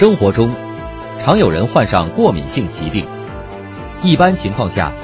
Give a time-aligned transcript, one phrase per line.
[0.00, 0.50] 生活中，
[1.18, 3.06] 常有人患上过敏性疾病。
[4.02, 4.94] 一般情况下，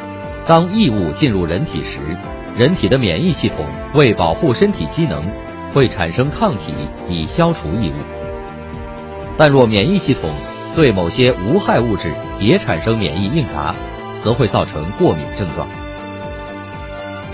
[0.47, 2.17] 当异物进入人体时，
[2.57, 3.59] 人体的免疫系统
[3.93, 5.23] 为保护身体机能，
[5.75, 6.73] 会产生抗体
[7.11, 7.97] 以消除异物。
[9.37, 10.31] 但若免疫系统
[10.75, 13.75] 对某些无害物质也产生免疫应答，
[14.23, 15.69] 则会造成过敏症状。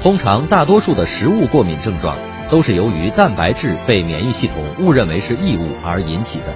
[0.03, 2.17] 通常，大多数的食物过敏症状
[2.50, 6.46] 都是由于蛋白质被免疫系统误认为是异物而引起的。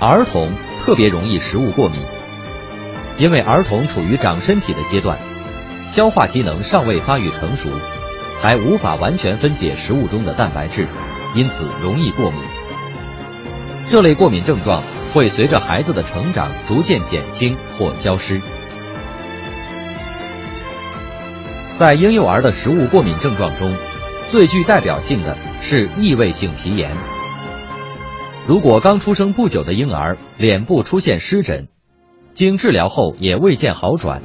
[0.00, 2.00] 儿童特别容易食物过敏，
[3.18, 5.18] 因为儿童处于长身体的阶段，
[5.88, 7.68] 消化机能尚未发育成熟，
[8.40, 10.86] 还无法完全分解食物中的蛋白质，
[11.34, 12.40] 因此容易过敏。
[13.88, 18.40] 这类过敏症状会随着孩子的成长逐渐减轻或消失。
[21.76, 23.76] 在婴幼儿的食物过敏症状中，
[24.30, 26.96] 最具代表性的是异位性皮炎。
[28.48, 31.68] 如果刚出生不久的婴儿脸部出现湿疹，
[32.32, 34.22] 经治疗后也未见好转，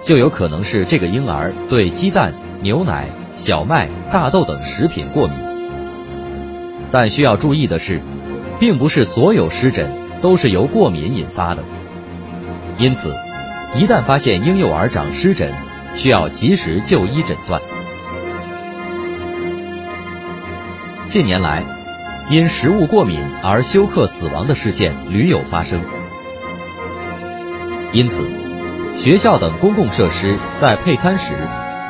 [0.00, 5.36] 就有可能是这个婴儿对鸡蛋、牛奶、小麦、大豆等食品过敏。
[6.90, 8.00] 但需要注意的是，
[8.58, 11.62] 并不是所有湿疹都是由过敏引发的，
[12.78, 13.14] 因此，
[13.76, 15.52] 一旦发现婴幼儿长湿疹，
[15.94, 17.60] 需要及时就医诊断。
[21.10, 21.79] 近年来。
[22.30, 25.82] 因食物过敏而休克死亡的事件屡有发生，
[27.90, 28.24] 因此，
[28.94, 31.32] 学校等公共设施在配餐时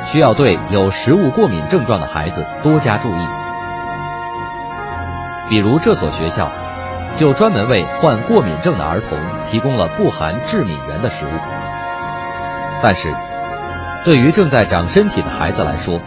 [0.07, 3.27] 需要对有食物过敏症状的孩子多加注意。
[5.51, 6.51] 比如，这所学校
[7.17, 11.31] 就专门为患过敏症的儿童提供了不含致敏源的食物。
[12.83, 13.15] 但是，
[14.07, 16.01] 对于正在长身体的孩子来说，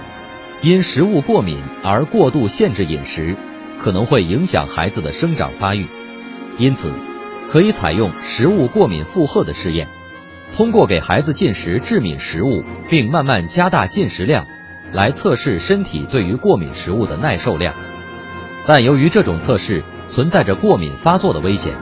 [0.64, 3.38] 因食物过敏而过度限制饮食。
[3.84, 5.88] 可能会影响孩子的生长发育，
[6.58, 6.94] 因此
[7.52, 9.90] 可以采用食物过敏负荷的试验，
[10.56, 14.48] 通过给孩子进食致敏食物，并慢慢加大进食量，
[14.94, 17.76] 来测试身体对于过敏食物的耐受量。
[18.66, 21.74] 但由于这种测试存在着过敏发作的危险，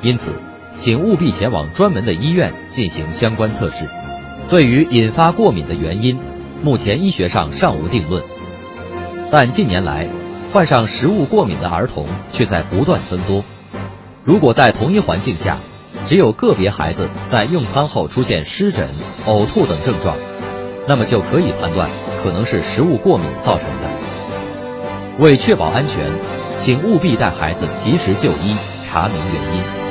[0.00, 0.32] 因此
[0.74, 3.84] 请务必前往专门的医院进行相关测试。
[4.48, 6.18] 对于引发过敏的原因，
[6.62, 8.24] 目前医学上尚无定论，
[9.30, 10.08] 但近年来。
[10.56, 13.44] 患上食物过敏的儿童却在不断增多。
[14.24, 15.58] 如果在同一环境下，
[16.06, 18.88] 只有个别孩子在用餐后出现湿疹、
[19.26, 20.16] 呕吐等症状，
[20.88, 21.90] 那么就可以判断
[22.22, 23.90] 可能是食物过敏造成的。
[25.18, 26.06] 为确保安全，
[26.58, 28.56] 请务必带孩子及时就医，
[28.88, 29.85] 查明原因。